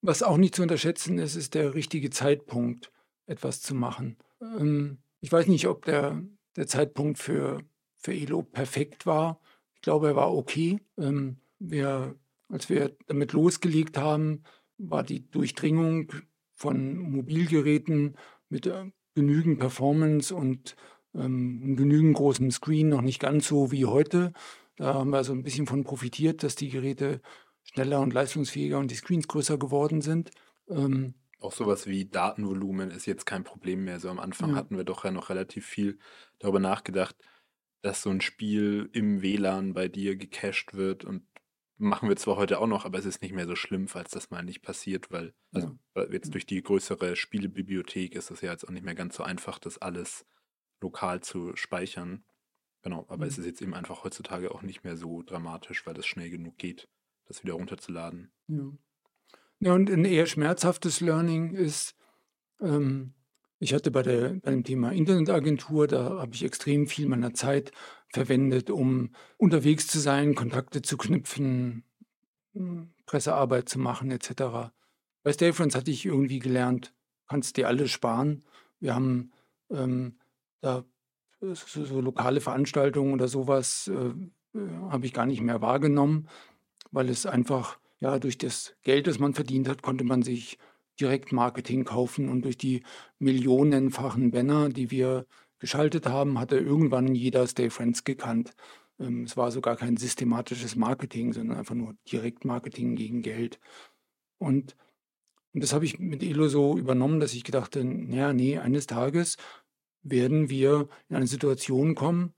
[0.00, 2.92] Was auch nicht zu unterschätzen ist, ist der richtige Zeitpunkt,
[3.26, 4.16] etwas zu machen.
[4.40, 6.22] Ähm, ich weiß nicht, ob der,
[6.56, 7.62] der Zeitpunkt für,
[7.96, 9.40] für Elo perfekt war.
[9.74, 10.80] Ich glaube, er war okay.
[10.96, 12.14] Ähm, wir,
[12.48, 14.44] als wir damit losgelegt haben,
[14.78, 16.12] war die Durchdringung
[16.54, 18.16] von Mobilgeräten
[18.48, 20.76] mit äh, genügend Performance und
[21.14, 24.32] ähm, genügend großen Screen noch nicht ganz so wie heute.
[24.76, 27.20] Da haben wir so ein bisschen von profitiert, dass die Geräte
[27.64, 30.30] schneller und leistungsfähiger und die Screens größer geworden sind.
[30.68, 34.00] Ähm, auch sowas wie Datenvolumen ist jetzt kein Problem mehr.
[34.00, 34.56] So am Anfang Ja.
[34.56, 35.98] hatten wir doch ja noch relativ viel
[36.38, 37.16] darüber nachgedacht,
[37.82, 41.27] dass so ein Spiel im WLAN bei dir gecached wird und
[41.78, 44.30] machen wir zwar heute auch noch, aber es ist nicht mehr so schlimm, falls das
[44.30, 46.04] mal nicht passiert, weil also Ja.
[46.12, 49.58] jetzt durch die größere Spielebibliothek ist es ja jetzt auch nicht mehr ganz so einfach,
[49.58, 50.26] das alles
[50.80, 52.24] lokal zu speichern.
[52.82, 53.42] Genau, aber es Mhm.
[53.42, 56.88] ist jetzt eben einfach heutzutage auch nicht mehr so dramatisch, weil das schnell genug geht,
[57.26, 58.32] das wieder runterzuladen.
[58.48, 58.72] Ja.
[59.60, 61.96] ja, und ein eher schmerzhaftes Learning ist,
[62.60, 63.14] ähm,
[63.60, 67.72] ich hatte bei, der, bei dem Thema Internetagentur, da habe ich extrem viel meiner Zeit
[68.12, 71.84] verwendet, um unterwegs zu sein, Kontakte zu knüpfen,
[72.54, 74.72] m, Pressearbeit zu machen, etc.
[75.22, 76.94] Bei Stay Friends hatte ich irgendwie gelernt,
[77.26, 78.44] kannst dir alles sparen.
[78.80, 79.32] Wir haben
[79.70, 80.18] ähm,
[80.60, 80.84] da
[81.40, 84.12] so, so lokale Veranstaltungen oder sowas äh,
[84.58, 86.28] äh, habe ich gar nicht mehr wahrgenommen,
[86.90, 90.58] weil es einfach, ja, durch das Geld, das man verdient hat, konnte man sich
[91.00, 92.82] Direktmarketing kaufen und durch die
[93.18, 95.26] millionenfachen Banner, die wir
[95.58, 98.52] geschaltet haben, hatte irgendwann jeder Stay Friends gekannt.
[98.98, 103.58] Ähm, es war sogar kein systematisches Marketing, sondern einfach nur Direktmarketing gegen Geld.
[104.38, 104.76] Und,
[105.52, 109.36] und das habe ich mit Elo so übernommen, dass ich gedacht naja, nee, eines Tages
[110.02, 112.34] werden wir in eine Situation kommen,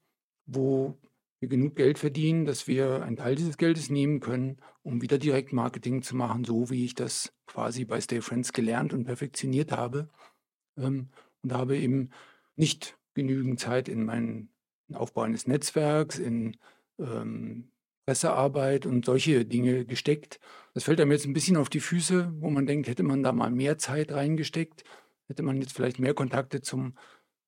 [0.47, 0.99] wo
[1.41, 6.03] wir genug Geld verdienen, dass wir einen Teil dieses Geldes nehmen können, um wieder Direktmarketing
[6.03, 10.09] zu machen, so wie ich das quasi bei Stay Friends gelernt und perfektioniert habe.
[10.77, 11.09] Ähm,
[11.43, 12.11] und habe eben
[12.57, 14.51] nicht genügend Zeit in meinen
[14.93, 16.57] Aufbau eines Netzwerks, in
[16.99, 17.71] ähm,
[18.07, 20.41] Pressearbeit und solche Dinge gesteckt.
[20.75, 23.33] Das fällt einem jetzt ein bisschen auf die Füße, wo man denkt, hätte man da
[23.33, 24.85] mal mehr Zeit reingesteckt,
[25.29, 26.95] hätte man jetzt vielleicht mehr Kontakte zum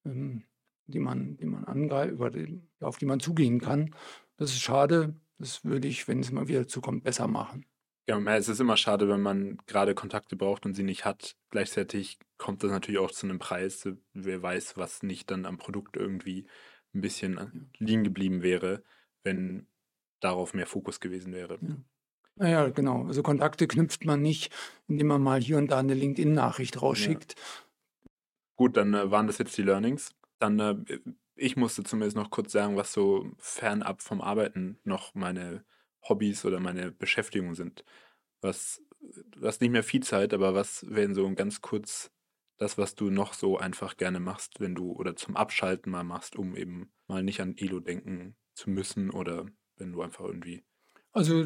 [0.05, 0.45] ähm,
[0.87, 2.15] die man, die man angreift,
[2.81, 3.95] auf die man zugehen kann.
[4.37, 5.15] Das ist schade.
[5.39, 7.67] Das würde ich, wenn es mal wieder dazu kommt, besser machen.
[8.09, 11.37] Ja, es ist immer schade, wenn man gerade Kontakte braucht und sie nicht hat.
[11.51, 13.89] Gleichzeitig kommt das natürlich auch zu einem Preis.
[14.13, 16.47] Wer weiß, was nicht dann am Produkt irgendwie
[16.95, 17.47] ein bisschen äh,
[17.79, 18.83] liegen geblieben wäre,
[19.23, 19.69] wenn
[20.21, 21.59] darauf mehr Fokus gewesen wäre.
[21.61, 21.77] Ja.
[22.37, 23.07] Naja, genau.
[23.07, 24.53] Also Kontakte knüpft man nicht,
[24.89, 27.37] indem man mal hier und da eine LinkedIn-Nachricht rausschickt.
[28.57, 30.15] Gut, dann äh, waren das jetzt die Learnings.
[30.39, 30.77] Dann, äh,
[31.37, 35.65] ich musste zumindest noch kurz sagen, was so fernab vom Arbeiten noch meine
[36.09, 37.85] Hobbys oder meine Beschäftigungen sind.
[38.41, 42.11] Was, du hast nicht mehr viel Zeit, aber was wären so ganz kurz
[42.59, 46.37] das, was du noch so einfach gerne machst, wenn du oder zum Abschalten mal machst,
[46.37, 50.65] um eben mal nicht an Elo denken zu müssen oder wenn du einfach irgendwie.
[51.13, 51.45] Also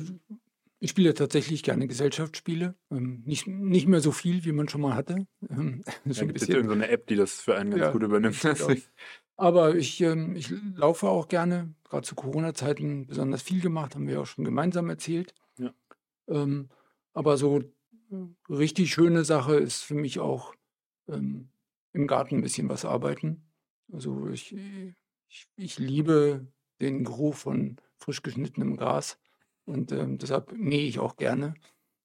[0.79, 2.77] ich spiele tatsächlich gerne Gesellschaftsspiele.
[2.91, 5.27] Ähm, nicht, nicht mehr so viel, wie man schon mal hatte.
[5.49, 5.83] Ähm,
[6.15, 8.49] ein gibt es irgendeine App, die das für einen ganz Ja, gut übernimmt.
[9.37, 14.21] Aber ich, ähm, ich laufe auch gerne, gerade zu Corona-Zeiten besonders viel gemacht, haben wir
[14.21, 15.35] auch schon gemeinsam erzählt.
[15.59, 15.75] Ja.
[16.29, 16.71] Ähm,
[17.13, 17.65] aber so äh,
[18.49, 20.55] richtig schöne Sache ist für mich auch
[21.09, 21.51] ähm,
[21.93, 23.43] im Garten ein bisschen was arbeiten.
[23.93, 24.55] Also ich,
[25.29, 26.47] ich, ich liebe
[26.81, 29.19] den Geruch von frisch geschnittenem Gras
[29.65, 31.55] und ähm, deshalb mähe ich auch gerne.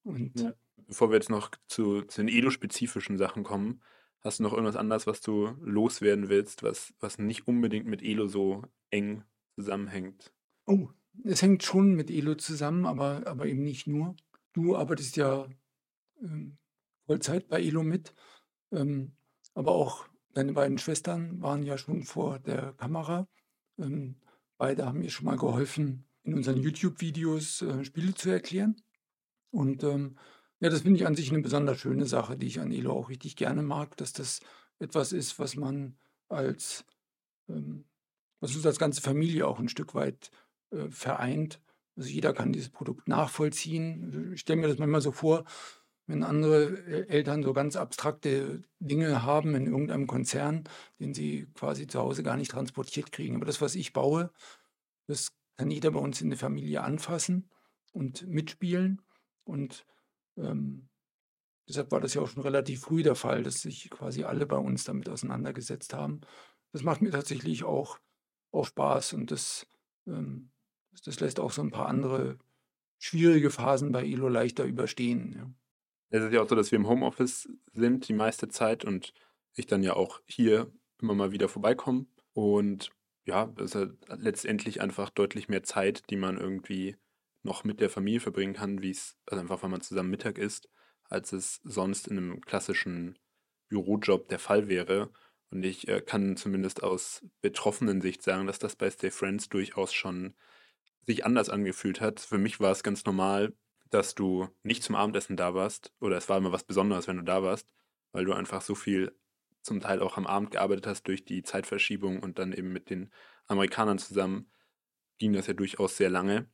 [0.04, 0.54] Und Ja.
[0.88, 3.82] Bevor wir jetzt noch zu, zu den Elo-spezifischen Sachen kommen,
[4.22, 8.28] hast du noch irgendwas anderes, was du loswerden willst, was, was nicht unbedingt mit Elo
[8.28, 9.24] so eng
[9.56, 10.34] zusammenhängt?
[10.66, 10.90] Oh,
[11.24, 14.16] es hängt schon mit Elo zusammen, aber, aber eben nicht nur.
[14.54, 15.48] Du arbeitest ja
[16.22, 16.58] ähm,
[17.06, 18.14] Vollzeit bei Elo mit,
[18.72, 19.14] ähm,
[19.54, 23.28] aber auch deine beiden Schwestern waren ja schon vor der Kamera.
[23.78, 24.16] Ähm,
[24.58, 28.82] beide haben mir schon mal geholfen, in unseren YouTube-Videos äh, Spiele zu erklären.
[29.50, 30.18] Und ähm,
[30.62, 33.10] ja, das finde ich an sich eine besonders schöne Sache, die ich an Elo auch
[33.10, 34.41] richtig gerne mag, dass das
[34.80, 35.97] etwas ist, was man
[36.30, 36.86] als,
[37.50, 37.86] ähm,
[38.39, 40.30] was uns als ganze Familie auch ein Stück weit
[40.71, 41.60] äh, vereint.
[41.95, 44.34] Also jeder kann dieses Produkt nachvollziehen.
[44.34, 45.45] Ich stelle mir das manchmal so vor,
[46.06, 50.65] wenn andere äh, Eltern so ganz abstrakte Dinge haben in irgendeinem Konzern,
[51.00, 53.36] den sie quasi zu Hause gar nicht transportiert kriegen.
[53.36, 54.32] Aber das, was ich baue,
[55.08, 57.50] das kann jeder bei uns in der Familie anfassen
[57.93, 59.02] und mitspielen.
[59.43, 59.86] Und
[60.38, 60.89] ähm,
[61.67, 64.58] deshalb war das ja auch schon relativ früh der Fall, dass sich quasi alle bei
[64.58, 66.22] uns damit auseinandergesetzt haben.
[66.72, 68.00] Das macht mir tatsächlich auch,
[68.52, 69.67] auch Spaß und das,
[70.08, 70.52] ähm,
[71.06, 72.38] das lässt auch so ein paar andere
[73.00, 75.34] schwierige Phasen bei Elo leichter überstehen.
[75.36, 75.52] Ja.
[76.10, 79.13] Es ist ja auch so, dass wir im Homeoffice sind die meiste Zeit und
[79.54, 82.06] ich dann ja auch hier immer mal wieder vorbeikomme.
[82.34, 82.91] Und
[83.26, 86.98] ja, es ist letztendlich einfach deutlich mehr Zeit, die man irgendwie
[87.43, 90.69] noch mit der Familie verbringen kann, wie es, also einfach, wenn man zusammen Mittag isst,
[91.06, 93.17] als es sonst in einem klassischen
[93.69, 95.12] Bürojob der Fall wäre.
[95.49, 99.93] Und ich äh, kann zumindest aus betroffenen Sicht sagen, dass das bei Stay Friends durchaus
[99.93, 100.36] schon
[101.06, 102.19] sich anders angefühlt hat.
[102.19, 103.54] Für mich war es ganz normal,
[103.89, 107.23] dass du nicht zum Abendessen da warst, oder es war immer was Besonderes, wenn du
[107.23, 107.67] da warst,
[108.13, 109.12] weil du einfach so viel
[109.62, 113.12] zum Teil auch am Abend gearbeitet hast durch die Zeitverschiebung und dann eben mit den
[113.47, 114.51] Amerikanern zusammen
[115.19, 116.49] ging das ja durchaus sehr lange.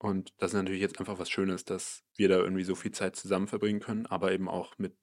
[0.00, 3.16] Und das ist natürlich jetzt einfach was Schönes, dass wir da irgendwie so viel Zeit
[3.16, 4.96] zusammen verbringen können, aber eben auch mit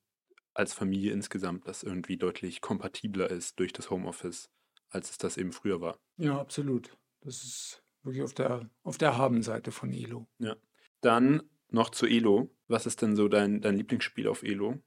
[0.56, 4.50] als Familie insgesamt, das irgendwie deutlich kompatibler ist durch das Homeoffice,
[4.90, 6.00] als es das eben früher war.
[6.18, 6.98] Ja, absolut.
[7.22, 10.28] Das ist wirklich auf der, auf der Habenseite von Elo.
[10.40, 10.56] Ja.
[11.02, 12.50] Dann noch zu Elo.
[12.68, 14.82] Was ist denn so dein, dein Lieblingsspiel auf Elo?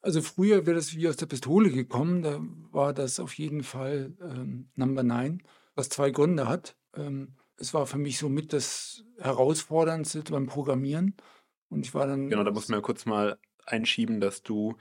[0.00, 2.22] Also früher wäre das wie aus der Pistole gekommen.
[2.22, 5.42] Da war das auf jeden Fall ähm, Number 9,
[5.74, 6.78] was zwei Gründe hat.
[6.94, 11.14] Ähm, es war für mich so mit das Herausforderndste beim Programmieren.
[11.68, 12.28] Und ich war dann.
[12.28, 14.76] Genau, da muss man ja kurz mal einschieben, dass du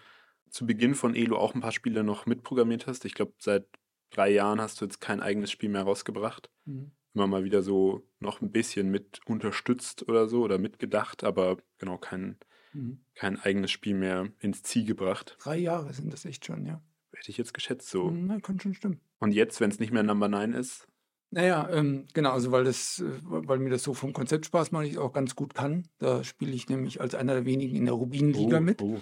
[0.49, 3.05] zu Beginn von Elo auch ein paar Spiele noch mitprogrammiert hast.
[3.05, 3.67] Ich glaube, seit
[4.09, 6.49] drei Jahren hast du jetzt kein eigenes Spiel mehr rausgebracht.
[6.65, 6.91] Mhm.
[7.13, 11.97] Immer mal wieder so noch ein bisschen mit unterstützt oder so oder mitgedacht, aber genau
[11.97, 12.37] kein,
[12.73, 13.01] mhm.
[13.13, 15.37] kein eigenes Spiel mehr ins Ziel gebracht.
[15.39, 16.81] Drei Jahre sind das echt schon, ja.
[17.13, 18.09] Hätte ich jetzt geschätzt so.
[18.09, 19.01] Mhm, na, kann schon stimmen.
[19.19, 20.87] Und jetzt, wenn es nicht mehr Number 9 ist?
[21.31, 24.87] Naja, ähm, genau, also weil das, äh, weil mir das so vom Konzept Spaß macht,
[24.87, 25.87] ich auch ganz gut kann.
[25.99, 28.81] Da spiele ich nämlich als einer der wenigen in der Rubinliga oh, mit.
[28.81, 28.99] Oh.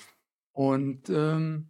[0.52, 1.70] Und ähm,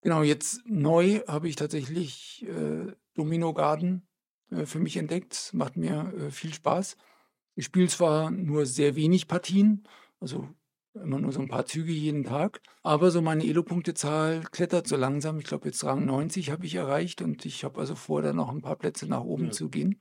[0.00, 4.08] genau, jetzt neu habe ich tatsächlich äh, Domino Garden
[4.50, 5.50] äh, für mich entdeckt.
[5.52, 6.96] Macht mir äh, viel Spaß.
[7.54, 9.86] Ich spiele zwar nur sehr wenig Partien,
[10.18, 10.48] also
[10.94, 12.60] immer nur so ein paar Züge jeden Tag.
[12.82, 15.38] Aber so meine Elo-Punktezahl klettert so langsam.
[15.38, 18.50] Ich glaube, jetzt Rang 90 habe ich erreicht und ich habe also vor, da noch
[18.50, 19.50] ein paar Plätze nach oben ja.
[19.50, 20.00] zu gehen.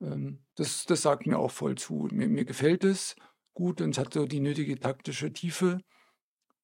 [0.00, 2.08] Ähm, das, das sagt mir auch voll zu.
[2.12, 3.16] Mir, mir gefällt es
[3.54, 5.80] gut und es hat so die nötige taktische Tiefe.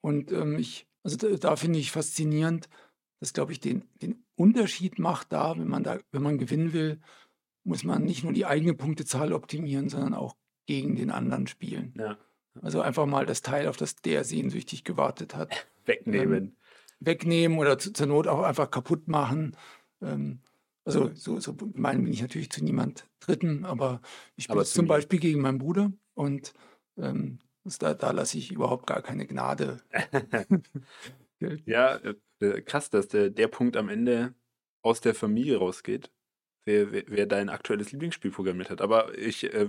[0.01, 2.69] Und ähm, ich, also da, da finde ich faszinierend,
[3.21, 7.01] dass, glaube ich, den, den Unterschied macht da, wenn man da, wenn man gewinnen will,
[7.65, 11.95] muss man nicht nur die eigene Punktezahl optimieren, sondern auch gegen den anderen spielen.
[11.97, 12.19] Ja.
[12.61, 15.67] Also einfach mal das Teil, auf das der sehnsüchtig gewartet hat.
[15.87, 16.45] Wegnehmen.
[16.45, 16.57] Ähm,
[17.01, 19.57] wegnehmen oder zu, zur Not auch einfach kaputt machen.
[20.01, 20.41] Ähm,
[20.85, 24.01] also so, so gemein bin ich natürlich zu niemand Dritten, aber
[24.37, 26.55] ich spiele zum Beispiel gegen meinen Bruder und
[26.97, 27.39] ähm,
[27.79, 29.81] da, da lasse ich überhaupt gar keine Gnade.
[31.67, 32.01] ja,
[32.41, 34.35] äh, krass, dass der, der Punkt am Ende
[34.83, 36.11] aus der Familie rausgeht,
[36.65, 38.81] wer, wer, wer dein aktuelles Lieblingsspiel programmiert hat.
[38.81, 39.69] Aber ich äh,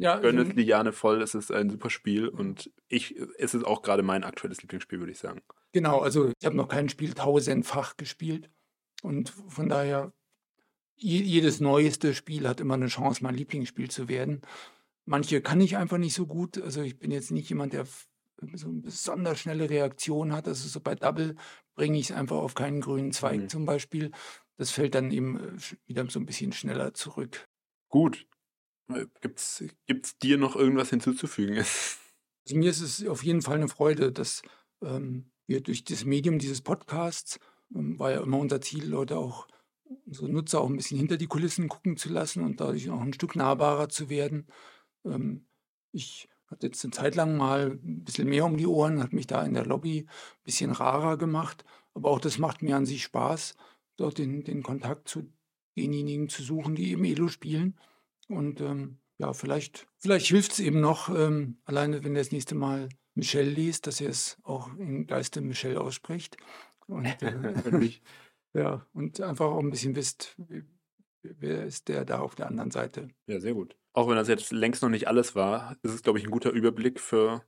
[0.00, 3.82] ja, gönne es Liane voll, es ist ein super Spiel und ich, es ist auch
[3.82, 5.42] gerade mein aktuelles Lieblingsspiel, würde ich sagen.
[5.72, 8.50] Genau, also ich habe noch kein Spiel tausendfach gespielt
[9.02, 10.12] und von daher,
[10.96, 14.42] jedes neueste Spiel hat immer eine Chance, mein Lieblingsspiel zu werden.
[15.06, 17.86] Manche kann ich einfach nicht so gut, also ich bin jetzt nicht jemand, der
[18.54, 20.48] so eine besonders schnelle Reaktion hat.
[20.48, 21.36] Also so bei Double
[21.74, 23.48] bringe ich es einfach auf keinen grünen Zweig mhm.
[23.48, 24.10] zum Beispiel.
[24.56, 27.46] Das fällt dann eben äh, wieder so ein bisschen schneller zurück.
[27.88, 28.26] Gut,
[29.20, 31.64] Gibt es dir noch irgendwas hinzuzufügen?
[32.46, 34.42] Also mir ist es auf jeden Fall eine Freude, dass
[34.82, 37.38] ähm, wir durch das Medium dieses Podcasts,
[37.74, 39.46] ähm, war ja immer unser Ziel, Leute auch,
[40.06, 43.12] unsere Nutzer auch ein bisschen hinter die Kulissen gucken zu lassen und dadurch auch ein
[43.12, 44.46] Stück nahbarer zu werden.
[45.04, 45.46] Ähm,
[45.92, 49.26] ich hatte jetzt eine Zeit lang mal ein bisschen mehr um die Ohren, hat mich
[49.26, 53.02] da in der Lobby ein bisschen rarer gemacht, aber auch das macht mir an sich
[53.04, 53.54] Spaß,
[53.96, 55.30] dort den, den Kontakt zu
[55.76, 57.78] denjenigen zu suchen, die eben Elo spielen
[58.30, 62.54] und ähm, ja, vielleicht, vielleicht hilft es eben noch, ähm, alleine wenn er das nächste
[62.54, 66.36] Mal Michelle liest, dass er es auch im Geiste Michelle ausspricht.
[66.86, 67.90] Und, äh,
[68.54, 70.36] ja, und einfach auch ein bisschen wisst,
[71.22, 73.08] wer ist der da auf der anderen Seite.
[73.26, 73.76] Ja, sehr gut.
[73.92, 76.52] Auch wenn das jetzt längst noch nicht alles war, ist es, glaube ich, ein guter
[76.52, 77.44] Überblick für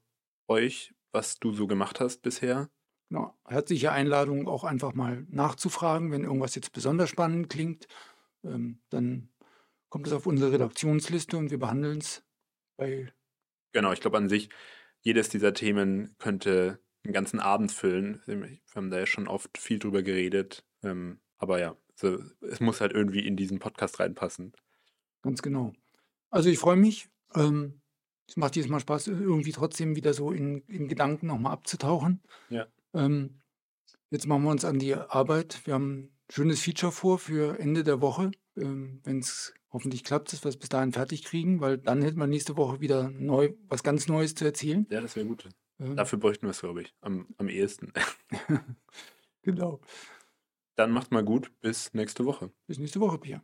[0.48, 2.68] euch, was du so gemacht hast bisher.
[3.08, 3.34] Genau.
[3.46, 7.86] Herzliche Einladung, auch einfach mal nachzufragen, wenn irgendwas jetzt besonders spannend klingt.
[8.44, 9.28] Ähm, dann
[9.92, 12.24] kommt es auf unsere Redaktionsliste und wir behandeln es
[12.78, 13.12] bei.
[13.72, 14.48] Genau, ich glaube an sich,
[15.02, 18.22] jedes dieser Themen könnte einen ganzen Abend füllen.
[18.24, 20.64] Wir haben da ja schon oft viel drüber geredet.
[20.82, 24.54] Ähm, aber ja, also es muss halt irgendwie in diesen Podcast reinpassen.
[25.20, 25.74] Ganz genau.
[26.30, 27.10] Also ich freue mich.
[27.34, 27.82] Ähm,
[28.26, 32.22] es macht jedes Mal Spaß, irgendwie trotzdem wieder so in, in Gedanken nochmal abzutauchen.
[32.48, 32.66] Ja.
[32.94, 33.42] Ähm,
[34.08, 35.60] jetzt machen wir uns an die Arbeit.
[35.66, 38.30] Wir haben ein schönes Feature vor für Ende der Woche.
[38.56, 42.18] Ähm, Wenn es hoffentlich klappt, dass wir es bis dahin fertig kriegen, weil dann hätten
[42.18, 44.86] wir nächste Woche wieder neu, was ganz Neues zu erzählen.
[44.90, 45.48] Ja, das wäre gut.
[45.78, 47.92] Ähm, Dafür bräuchten wir es, glaube ich, am, am ehesten.
[49.42, 49.80] genau.
[50.76, 51.52] Dann macht mal gut.
[51.60, 52.52] Bis nächste Woche.
[52.66, 53.42] Bis nächste Woche, Pia.